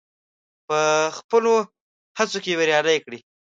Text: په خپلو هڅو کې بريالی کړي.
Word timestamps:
په 0.67 0.79
خپلو 1.17 1.53
هڅو 2.17 2.39
کې 2.43 2.57
بريالی 2.59 2.97
کړي. 3.05 3.19